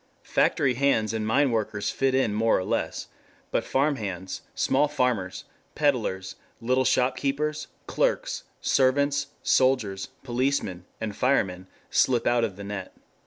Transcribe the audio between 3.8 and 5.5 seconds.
hands, small farmers,